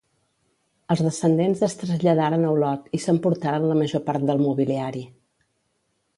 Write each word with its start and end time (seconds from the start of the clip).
Els 0.95 1.03
descendents 1.07 1.61
es 1.67 1.75
traslladaren 1.81 2.47
a 2.47 2.55
Olot 2.55 2.89
i 2.99 3.01
s'emportaren 3.05 3.69
la 3.73 3.77
major 3.83 4.05
part 4.09 4.27
del 4.33 4.43
mobiliari. 4.49 5.07